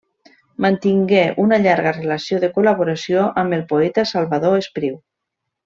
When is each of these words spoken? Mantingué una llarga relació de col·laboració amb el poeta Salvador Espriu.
Mantingué 0.63 1.25
una 1.43 1.59
llarga 1.65 1.91
relació 1.99 2.39
de 2.45 2.51
col·laboració 2.57 3.29
amb 3.43 3.59
el 3.61 3.65
poeta 3.75 4.07
Salvador 4.15 4.57
Espriu. 4.65 5.01